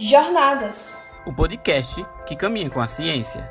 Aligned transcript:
Jornadas 0.00 0.96
o 1.26 1.32
podcast 1.32 2.06
que 2.24 2.36
caminha 2.36 2.70
com 2.70 2.80
a 2.80 2.86
ciência. 2.86 3.50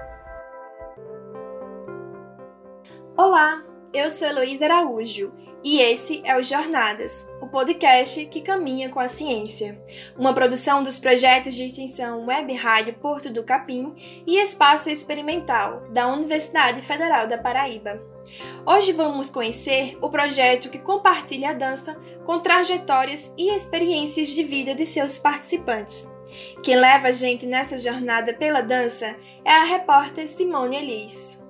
Olá, 3.17 3.61
eu 3.93 4.09
sou 4.09 4.29
Heloísa 4.29 4.63
Araújo 4.63 5.33
e 5.61 5.81
esse 5.81 6.21
é 6.23 6.37
o 6.37 6.41
Jornadas, 6.41 7.29
o 7.41 7.47
podcast 7.49 8.25
que 8.27 8.39
caminha 8.39 8.89
com 8.89 9.01
a 9.01 9.09
ciência, 9.09 9.77
uma 10.17 10.33
produção 10.33 10.81
dos 10.81 10.97
projetos 10.97 11.53
de 11.53 11.65
extensão 11.65 12.25
Web 12.25 12.53
Rádio 12.53 12.93
Porto 12.93 13.29
do 13.29 13.43
Capim 13.43 13.93
e 14.25 14.41
Espaço 14.41 14.89
Experimental 14.89 15.83
da 15.91 16.07
Universidade 16.07 16.81
Federal 16.81 17.27
da 17.27 17.37
Paraíba. 17.37 18.01
Hoje 18.65 18.93
vamos 18.93 19.29
conhecer 19.29 19.97
o 20.01 20.09
projeto 20.09 20.69
que 20.69 20.79
compartilha 20.79 21.49
a 21.49 21.53
dança 21.53 21.99
com 22.25 22.39
trajetórias 22.39 23.35
e 23.37 23.53
experiências 23.53 24.29
de 24.29 24.43
vida 24.45 24.73
de 24.73 24.85
seus 24.85 25.19
participantes. 25.19 26.15
Quem 26.63 26.75
leva 26.75 27.07
a 27.07 27.11
gente 27.11 27.45
nessa 27.45 27.77
jornada 27.77 28.33
pela 28.33 28.61
dança 28.61 29.15
é 29.45 29.51
a 29.51 29.63
repórter 29.63 30.27
Simone 30.27 30.75
Elis. 30.75 31.45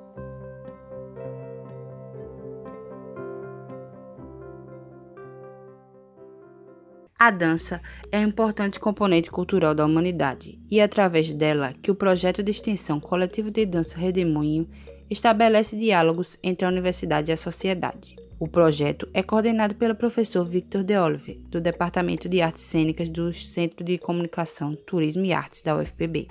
A 7.20 7.32
dança 7.32 7.82
é 8.12 8.20
um 8.20 8.28
importante 8.28 8.80
componente 8.80 9.32
cultural 9.32 9.74
da 9.74 9.84
humanidade 9.84 10.60
e 10.70 10.80
é 10.80 10.84
através 10.84 11.34
dela 11.34 11.74
que 11.82 11.90
o 11.90 11.96
projeto 11.96 12.44
de 12.44 12.52
extensão 12.52 13.00
Coletivo 13.00 13.50
de 13.50 13.66
Dança 13.66 13.98
Redemoinho 13.98 14.70
estabelece 15.10 15.76
diálogos 15.76 16.38
entre 16.44 16.66
a 16.66 16.70
universidade 16.70 17.32
e 17.32 17.34
a 17.34 17.38
sociedade. 17.38 18.27
O 18.40 18.48
projeto 18.48 19.10
é 19.16 19.24
coordenado 19.24 19.74
pelo 19.74 19.96
professor 19.96 20.46
Victor 20.46 20.84
De 20.84 20.96
Olive, 20.96 21.44
do 21.50 21.60
Departamento 21.60 22.30
de 22.30 22.40
Artes 22.40 22.62
Cênicas 22.62 23.10
do 23.10 23.34
Centro 23.34 23.84
de 23.84 23.98
Comunicação, 23.98 24.76
Turismo 24.76 25.26
e 25.26 25.34
Artes 25.34 25.64
da 25.64 25.76
UFPB. 25.76 26.28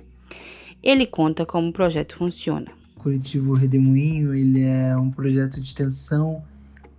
Ele 0.81 1.05
conta 1.05 1.45
como 1.45 1.69
o 1.69 1.73
projeto 1.73 2.15
funciona. 2.15 2.71
O 2.97 3.01
Coletivo 3.01 3.55
Redemoinho 3.55 4.33
ele 4.33 4.63
é 4.63 4.97
um 4.97 5.11
projeto 5.11 5.61
de 5.61 5.67
extensão 5.67 6.45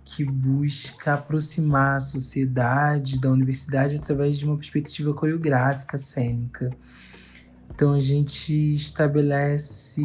que 0.04 0.26
busca 0.26 1.14
aproximar 1.14 1.96
a 1.96 2.00
sociedade 2.00 3.18
da 3.18 3.30
universidade 3.30 3.96
através 3.96 4.38
de 4.38 4.44
uma 4.44 4.56
perspectiva 4.58 5.14
coreográfica 5.14 5.96
cênica. 5.96 6.68
Então 7.74 7.94
a 7.94 8.00
gente 8.00 8.74
estabelece 8.74 10.02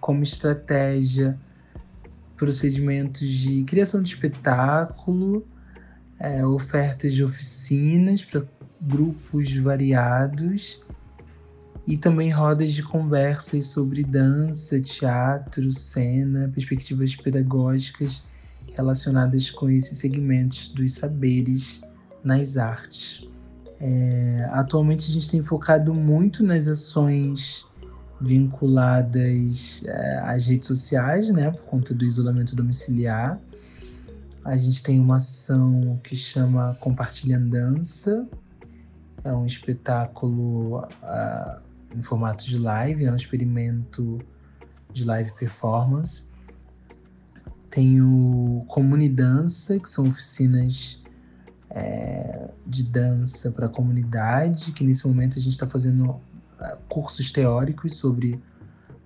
como 0.00 0.22
estratégia 0.22 1.38
procedimentos 2.36 3.28
de 3.28 3.64
criação 3.64 4.02
de 4.02 4.14
espetáculo, 4.14 5.46
é, 6.18 6.44
ofertas 6.44 7.12
de 7.12 7.24
oficinas 7.24 8.24
para 8.24 8.44
grupos 8.80 9.54
variados 9.56 10.82
e 11.86 11.96
também 11.96 12.30
rodas 12.30 12.72
de 12.72 12.82
conversas 12.82 13.66
sobre 13.66 14.02
dança, 14.02 14.80
teatro, 14.80 15.72
cena, 15.72 16.50
perspectivas 16.52 17.14
pedagógicas 17.14 18.24
relacionadas 18.76 19.50
com 19.50 19.70
esses 19.70 19.98
segmentos 19.98 20.68
dos 20.68 20.92
saberes 20.92 21.80
nas 22.24 22.56
artes. 22.56 23.28
É, 23.78 24.48
atualmente 24.52 25.08
a 25.08 25.12
gente 25.12 25.30
tem 25.30 25.42
focado 25.42 25.94
muito 25.94 26.42
nas 26.42 26.66
ações 26.66 27.66
vinculadas 28.20 29.82
é, 29.86 30.18
às 30.20 30.46
redes 30.46 30.68
sociais, 30.68 31.30
né, 31.30 31.50
por 31.50 31.62
conta 31.62 31.94
do 31.94 32.04
isolamento 32.04 32.56
domiciliar. 32.56 33.38
A 34.44 34.56
gente 34.56 34.82
tem 34.82 35.00
uma 35.00 35.16
ação 35.16 36.00
que 36.04 36.14
chama 36.14 36.76
Compartilhando 36.80 37.50
Dança, 37.50 38.26
é 39.24 39.32
um 39.32 39.44
espetáculo 39.44 40.78
uh, 40.78 41.60
em 41.94 42.02
formato 42.02 42.46
de 42.46 42.58
live, 42.58 43.04
é 43.04 43.12
um 43.12 43.16
experimento 43.16 44.20
de 44.92 45.04
live 45.04 45.32
performance. 45.32 46.30
Tem 47.70 48.00
o 48.00 48.64
Comunidança, 48.68 49.78
que 49.80 49.90
são 49.90 50.06
oficinas 50.06 51.02
é, 51.70 52.50
de 52.66 52.84
dança 52.84 53.50
para 53.50 53.66
a 53.66 53.68
comunidade, 53.68 54.72
que 54.72 54.84
nesse 54.84 55.06
momento 55.06 55.38
a 55.38 55.42
gente 55.42 55.52
está 55.52 55.66
fazendo 55.66 56.20
cursos 56.88 57.30
teóricos 57.30 57.96
sobre 57.98 58.40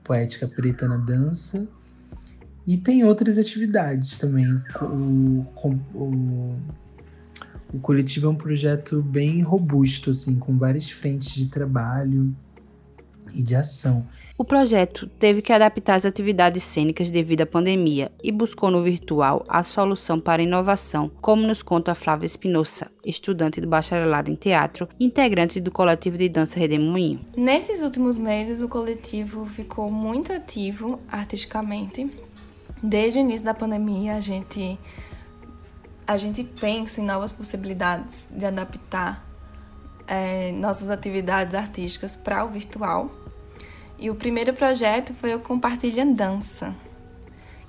poética 0.04 0.48
preta 0.48 0.88
na 0.88 0.96
dança. 0.96 1.68
E 2.66 2.76
tem 2.76 3.04
outras 3.04 3.38
atividades 3.38 4.18
também. 4.18 4.60
O, 4.82 5.46
o, 5.94 6.54
o 7.72 7.80
coletivo 7.80 8.26
é 8.26 8.30
um 8.30 8.34
projeto 8.34 9.02
bem 9.02 9.42
robusto, 9.42 10.10
assim, 10.10 10.38
com 10.38 10.54
várias 10.54 10.90
frentes 10.90 11.34
de 11.34 11.46
trabalho 11.46 12.34
e 13.34 13.42
de 13.42 13.54
ação. 13.54 14.06
O 14.36 14.44
projeto 14.44 15.06
teve 15.18 15.42
que 15.42 15.52
adaptar 15.52 15.96
as 15.96 16.06
atividades 16.06 16.62
cênicas 16.62 17.10
devido 17.10 17.42
à 17.42 17.46
pandemia 17.46 18.10
e 18.22 18.32
buscou 18.32 18.70
no 18.70 18.82
virtual 18.82 19.44
a 19.48 19.62
solução 19.62 20.18
para 20.18 20.40
a 20.40 20.44
inovação, 20.44 21.10
como 21.20 21.46
nos 21.46 21.62
conta 21.62 21.94
Flávia 21.94 22.26
Espinosa, 22.26 22.90
estudante 23.04 23.60
do 23.60 23.68
bacharelado 23.68 24.30
em 24.30 24.34
teatro 24.34 24.88
e 24.98 25.04
integrante 25.04 25.60
do 25.60 25.70
coletivo 25.70 26.16
de 26.16 26.28
dança 26.28 26.58
Redemoinho. 26.58 27.20
Nesses 27.36 27.82
últimos 27.82 28.16
meses, 28.16 28.60
o 28.60 28.68
coletivo 28.68 29.44
ficou 29.44 29.90
muito 29.90 30.32
ativo 30.32 30.98
artisticamente. 31.10 32.10
Desde 32.82 33.18
o 33.18 33.20
início 33.20 33.44
da 33.44 33.52
pandemia, 33.52 34.14
a 34.14 34.20
gente 34.20 34.78
a 36.06 36.16
gente 36.16 36.42
pensa 36.42 37.00
em 37.00 37.04
novas 37.04 37.30
possibilidades 37.30 38.26
de 38.30 38.44
adaptar 38.44 39.29
é, 40.10 40.50
nossas 40.50 40.90
atividades 40.90 41.54
artísticas 41.54 42.16
para 42.16 42.44
o 42.44 42.48
virtual. 42.48 43.08
E 43.96 44.10
o 44.10 44.14
primeiro 44.14 44.52
projeto 44.52 45.14
foi 45.14 45.32
o 45.34 45.38
Compartilha 45.38 46.04
Dança, 46.04 46.74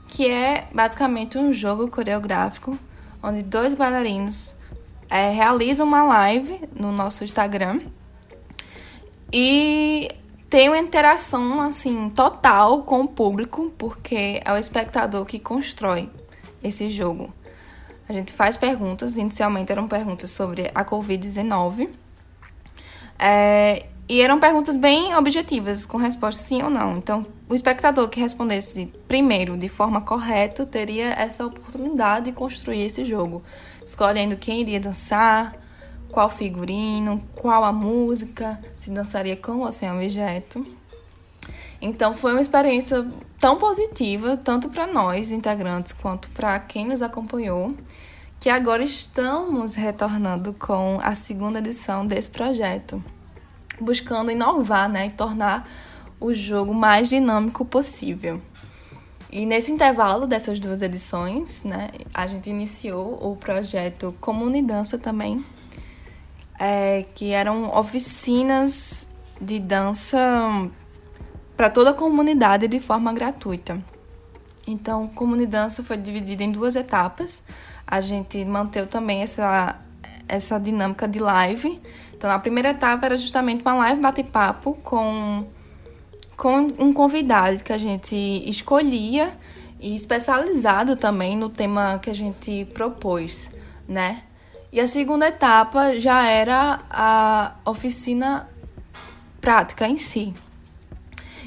que 0.07 0.27
é 0.27 0.67
basicamente 0.73 1.37
um 1.37 1.53
jogo 1.53 1.89
coreográfico 1.89 2.77
onde 3.21 3.43
dois 3.43 3.75
bailarinos 3.75 4.55
é, 5.07 5.29
realizam 5.29 5.85
uma 5.85 6.01
live 6.01 6.67
no 6.75 6.91
nosso 6.91 7.23
Instagram 7.23 7.81
e 9.31 10.09
tem 10.49 10.69
uma 10.69 10.79
interação 10.79 11.61
assim 11.61 12.09
total 12.09 12.81
com 12.83 13.01
o 13.01 13.07
público, 13.07 13.71
porque 13.77 14.41
é 14.43 14.51
o 14.51 14.57
espectador 14.57 15.25
que 15.25 15.37
constrói 15.37 16.09
esse 16.63 16.89
jogo. 16.89 17.31
A 18.09 18.13
gente 18.13 18.33
faz 18.33 18.57
perguntas, 18.57 19.15
inicialmente 19.15 19.71
eram 19.71 19.87
perguntas 19.87 20.31
sobre 20.31 20.71
a 20.73 20.83
Covid-19 20.83 21.89
é, 23.21 23.85
e 24.09 24.19
eram 24.19 24.39
perguntas 24.39 24.75
bem 24.75 25.15
objetivas, 25.15 25.85
com 25.85 25.95
resposta 25.95 26.41
sim 26.41 26.61
ou 26.63 26.69
não. 26.69 26.97
Então, 26.97 27.25
o 27.47 27.53
espectador 27.53 28.09
que 28.09 28.19
respondesse 28.19 28.87
primeiro 29.07 29.55
de 29.55 29.69
forma 29.69 30.01
correta 30.01 30.65
teria 30.65 31.13
essa 31.13 31.45
oportunidade 31.45 32.25
de 32.25 32.31
construir 32.31 32.81
esse 32.81 33.05
jogo, 33.05 33.43
escolhendo 33.85 34.35
quem 34.35 34.61
iria 34.61 34.79
dançar, 34.79 35.55
qual 36.09 36.29
figurino, 36.29 37.23
qual 37.35 37.63
a 37.63 37.71
música, 37.71 38.59
se 38.75 38.89
dançaria 38.89 39.37
com 39.37 39.59
ou 39.59 39.71
sem 39.71 39.89
objeto. 39.91 40.65
Então, 41.81 42.13
foi 42.13 42.33
uma 42.33 42.41
experiência 42.41 43.07
tão 43.39 43.57
positiva, 43.57 44.35
tanto 44.35 44.67
para 44.69 44.85
nós, 44.85 45.31
integrantes, 45.31 45.93
quanto 45.93 46.29
para 46.31 46.59
quem 46.59 46.85
nos 46.85 47.01
acompanhou, 47.01 47.73
que 48.41 48.49
agora 48.49 48.83
estamos 48.83 49.75
retornando 49.75 50.51
com 50.53 50.99
a 51.03 51.13
segunda 51.13 51.59
edição 51.59 52.07
desse 52.07 52.27
projeto, 52.27 53.01
buscando 53.79 54.31
inovar 54.31 54.89
né, 54.89 55.05
e 55.05 55.11
tornar 55.11 55.69
o 56.19 56.33
jogo 56.33 56.73
mais 56.73 57.07
dinâmico 57.07 57.63
possível. 57.63 58.41
E 59.31 59.45
nesse 59.45 59.71
intervalo 59.71 60.25
dessas 60.25 60.59
duas 60.59 60.81
edições, 60.81 61.61
né, 61.63 61.89
a 62.11 62.25
gente 62.25 62.49
iniciou 62.49 63.19
o 63.21 63.35
projeto 63.35 64.11
Comunidança 64.19 64.97
também, 64.97 65.45
é, 66.59 67.05
que 67.13 67.29
eram 67.29 67.77
oficinas 67.77 69.05
de 69.39 69.59
dança 69.59 70.17
para 71.55 71.69
toda 71.69 71.91
a 71.91 71.93
comunidade 71.93 72.67
de 72.67 72.79
forma 72.79 73.13
gratuita. 73.13 73.79
Então, 74.65 75.07
Comunidança 75.07 75.83
foi 75.83 75.97
dividida 75.97 76.43
em 76.43 76.51
duas 76.51 76.75
etapas 76.75 77.43
a 77.91 77.99
gente 77.99 78.43
manteve 78.45 78.87
também 78.87 79.21
essa, 79.21 79.75
essa 80.25 80.57
dinâmica 80.57 81.05
de 81.09 81.19
live. 81.19 81.81
Então, 82.15 82.31
a 82.31 82.39
primeira 82.39 82.69
etapa 82.69 83.05
era 83.05 83.17
justamente 83.17 83.61
uma 83.61 83.73
live 83.73 84.01
bate-papo 84.01 84.75
com, 84.81 85.45
com 86.37 86.57
um 86.79 86.93
convidado 86.93 87.61
que 87.61 87.73
a 87.73 87.77
gente 87.77 88.15
escolhia 88.49 89.37
e 89.77 89.93
especializado 89.93 90.95
também 90.95 91.35
no 91.35 91.49
tema 91.49 91.99
que 92.01 92.09
a 92.09 92.15
gente 92.15 92.63
propôs, 92.73 93.51
né? 93.85 94.23
E 94.71 94.79
a 94.79 94.87
segunda 94.87 95.27
etapa 95.27 95.99
já 95.99 96.25
era 96.25 96.79
a 96.89 97.55
oficina 97.65 98.47
prática 99.41 99.85
em 99.85 99.97
si. 99.97 100.33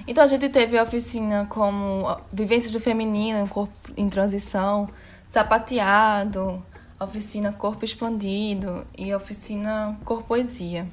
Então 0.07 0.23
a 0.23 0.27
gente 0.27 0.51
teve 0.51 0.77
a 0.77 0.83
oficina 0.83 1.47
como 1.49 2.05
vivências 2.31 2.71
do 2.71 2.79
feminino, 2.79 3.49
corpo 3.49 3.73
em 3.97 4.11
transição, 4.11 4.87
sapateado, 5.35 6.65
oficina 7.01 7.53
corpo 7.53 7.85
expandido 7.85 8.87
e 8.97 9.13
oficina 9.13 9.99
cor 10.05 10.23
poesia. 10.23 10.87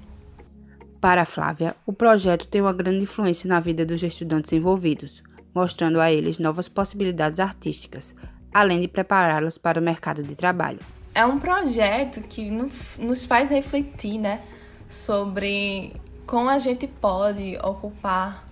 Para 1.00 1.26
Flávia, 1.26 1.76
o 1.86 1.94
projeto 1.94 2.48
tem 2.48 2.60
uma 2.60 2.74
grande 2.74 3.04
influência 3.04 3.48
na 3.48 3.60
vida 3.60 3.86
dos 3.86 4.02
estudantes 4.02 4.52
envolvidos, 4.52 5.22
mostrando 5.54 6.02
a 6.02 6.12
eles 6.12 6.40
novas 6.40 6.68
possibilidades 6.68 7.40
artísticas, 7.40 8.16
além 8.52 8.82
de 8.82 8.88
prepará-los 8.88 9.60
para 9.60 9.80
o 9.80 9.84
mercado 9.84 10.24
de 10.24 10.34
trabalho. 10.34 10.80
É 11.14 11.24
um 11.24 11.38
projeto 11.38 12.22
que 12.22 12.50
nos 12.98 13.26
faz 13.26 13.52
refletir, 13.52 14.18
né, 14.18 14.42
sobre 14.90 15.94
como 16.26 16.50
a 16.50 16.58
gente 16.58 16.88
pode 16.88 17.60
ocupar 17.64 18.44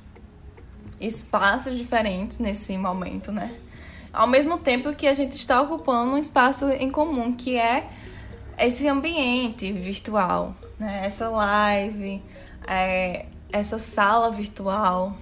espaços 1.02 1.76
diferentes 1.76 2.38
nesse 2.38 2.78
momento, 2.78 3.32
né? 3.32 3.56
Ao 4.12 4.28
mesmo 4.28 4.58
tempo 4.58 4.94
que 4.94 5.08
a 5.08 5.14
gente 5.14 5.34
está 5.34 5.62
ocupando 5.62 6.12
um 6.12 6.18
espaço 6.18 6.70
em 6.70 6.90
comum, 6.90 7.32
que 7.34 7.58
é 7.58 7.90
esse 8.58 8.88
ambiente 8.88 9.72
virtual, 9.72 10.56
né? 10.80 11.06
Essa 11.06 11.30
live, 11.30 12.22
é, 12.68 13.26
essa 13.52 13.80
sala 13.80 14.32
virtual. 14.32 15.16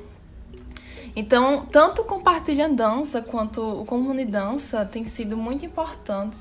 Então, 1.16 1.66
tanto 1.66 2.04
o 2.04 2.06
Compartilha 2.06 2.69
Dança 2.69 3.22
quanto 3.22 3.81
o 3.81 3.86
Comunidança 3.86 4.86
tem 4.86 5.06
sido 5.07 5.36
muito 5.36 5.66
importantes 5.66 6.40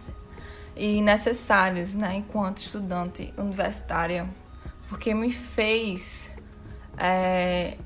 e 0.77 1.01
necessários, 1.01 1.95
né, 1.95 2.17
enquanto 2.17 2.59
estudante 2.59 3.33
universitária, 3.39 4.29
porque 4.91 5.15
me 5.15 5.33
fez 5.33 6.31
é, 6.99 7.79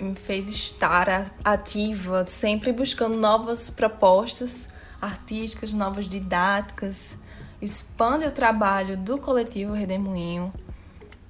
me 0.00 0.14
fez 0.14 0.48
estar 0.48 1.32
ativa, 1.44 2.26
sempre 2.26 2.72
buscando 2.72 3.16
novas 3.16 3.70
propostas 3.70 4.68
artísticas, 5.00 5.72
novas 5.72 6.08
didáticas, 6.08 7.16
expande 7.60 8.26
o 8.26 8.30
trabalho 8.30 8.96
do 8.96 9.18
coletivo 9.18 9.72
Redemoinho 9.72 10.52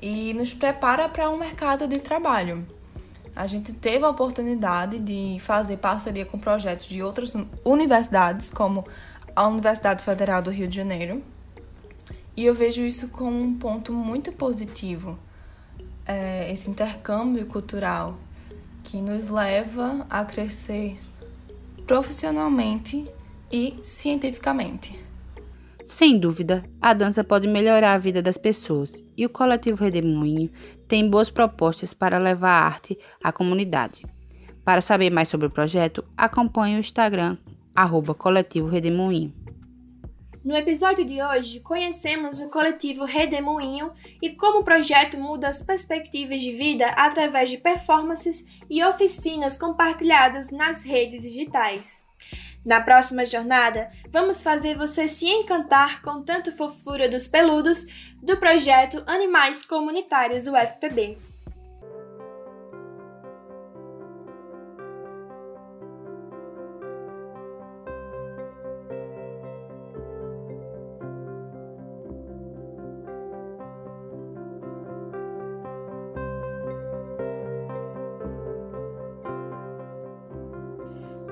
e 0.00 0.32
nos 0.34 0.54
prepara 0.54 1.08
para 1.08 1.28
um 1.30 1.36
mercado 1.36 1.86
de 1.86 1.98
trabalho. 1.98 2.66
A 3.34 3.46
gente 3.46 3.72
teve 3.72 4.04
a 4.04 4.08
oportunidade 4.08 4.98
de 4.98 5.38
fazer 5.40 5.76
parceria 5.76 6.26
com 6.26 6.38
projetos 6.38 6.86
de 6.86 7.02
outras 7.02 7.34
universidades, 7.64 8.50
como 8.50 8.86
a 9.34 9.46
Universidade 9.46 10.02
Federal 10.02 10.42
do 10.42 10.50
Rio 10.50 10.66
de 10.66 10.76
Janeiro, 10.76 11.22
e 12.36 12.44
eu 12.44 12.54
vejo 12.54 12.82
isso 12.82 13.08
como 13.08 13.40
um 13.40 13.54
ponto 13.54 13.92
muito 13.92 14.32
positivo, 14.32 15.18
é, 16.06 16.52
esse 16.52 16.70
intercâmbio 16.70 17.46
cultural 17.46 18.16
que 18.90 19.02
nos 19.02 19.28
leva 19.28 20.06
a 20.08 20.24
crescer 20.24 20.98
profissionalmente 21.86 23.06
e 23.52 23.78
cientificamente. 23.82 24.98
Sem 25.84 26.18
dúvida, 26.18 26.64
a 26.80 26.94
dança 26.94 27.22
pode 27.22 27.46
melhorar 27.46 27.94
a 27.94 27.98
vida 27.98 28.22
das 28.22 28.38
pessoas 28.38 29.04
e 29.14 29.26
o 29.26 29.28
Coletivo 29.28 29.84
Redemoinho 29.84 30.50
tem 30.86 31.08
boas 31.08 31.28
propostas 31.28 31.92
para 31.92 32.18
levar 32.18 32.50
a 32.50 32.64
arte 32.64 32.98
à 33.22 33.30
comunidade. 33.30 34.06
Para 34.64 34.80
saber 34.80 35.10
mais 35.10 35.28
sobre 35.28 35.46
o 35.46 35.50
projeto, 35.50 36.02
acompanhe 36.16 36.76
o 36.76 36.80
Instagram 36.80 37.36
arroba 37.74 38.14
Coletivo 38.14 38.68
Redemoinho. 38.68 39.34
No 40.48 40.56
episódio 40.56 41.04
de 41.04 41.22
hoje, 41.22 41.60
conhecemos 41.60 42.40
o 42.40 42.48
coletivo 42.48 43.04
Redemoinho 43.04 43.88
e 44.22 44.34
como 44.34 44.60
o 44.60 44.64
projeto 44.64 45.18
muda 45.18 45.46
as 45.46 45.62
perspectivas 45.62 46.40
de 46.40 46.52
vida 46.52 46.86
através 46.96 47.50
de 47.50 47.58
performances 47.58 48.46
e 48.70 48.82
oficinas 48.82 49.58
compartilhadas 49.58 50.50
nas 50.50 50.82
redes 50.82 51.20
digitais. 51.20 52.02
Na 52.64 52.80
próxima 52.80 53.26
jornada, 53.26 53.92
vamos 54.08 54.42
fazer 54.42 54.74
você 54.74 55.06
se 55.06 55.26
encantar 55.26 56.00
com 56.00 56.22
tanto 56.22 56.50
fofura 56.56 57.10
dos 57.10 57.28
peludos 57.28 57.84
do 58.22 58.38
projeto 58.38 59.02
Animais 59.06 59.66
Comunitários 59.66 60.46
UFPB. 60.46 61.27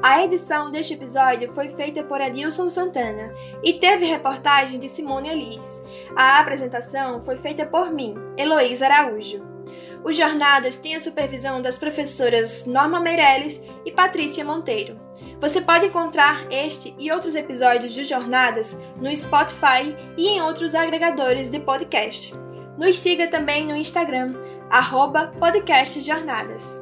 A 0.08 0.22
edição 0.22 0.70
deste 0.70 0.94
episódio 0.94 1.52
foi 1.52 1.68
feita 1.68 2.00
por 2.00 2.20
Adilson 2.20 2.68
Santana 2.68 3.34
e 3.60 3.72
teve 3.72 4.06
reportagem 4.06 4.78
de 4.78 4.88
Simone 4.88 5.28
Elis. 5.28 5.84
A 6.14 6.38
apresentação 6.38 7.20
foi 7.20 7.36
feita 7.36 7.66
por 7.66 7.90
mim, 7.90 8.14
Heloísa 8.38 8.86
Araújo. 8.86 9.44
O 10.04 10.12
Jornadas 10.12 10.78
tem 10.78 10.94
a 10.94 11.00
supervisão 11.00 11.60
das 11.60 11.76
professoras 11.76 12.66
Norma 12.66 13.00
Meirelles 13.00 13.60
e 13.84 13.90
Patrícia 13.90 14.44
Monteiro. 14.44 14.96
Você 15.40 15.60
pode 15.60 15.86
encontrar 15.86 16.46
este 16.52 16.94
e 17.00 17.10
outros 17.10 17.34
episódios 17.34 17.92
do 17.92 18.04
Jornadas 18.04 18.80
no 18.98 19.14
Spotify 19.16 19.96
e 20.16 20.28
em 20.28 20.40
outros 20.40 20.76
agregadores 20.76 21.50
de 21.50 21.58
podcast. 21.58 22.32
Nos 22.78 22.96
siga 22.96 23.26
também 23.26 23.66
no 23.66 23.74
Instagram, 23.74 24.34
podcastjornadas. 25.40 26.80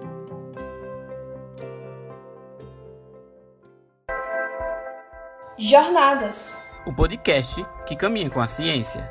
Jornadas. 5.57 6.59
O 6.85 6.93
podcast 6.93 7.65
que 7.87 7.95
caminha 7.95 8.29
com 8.29 8.41
a 8.41 8.49
ciência. 8.49 9.09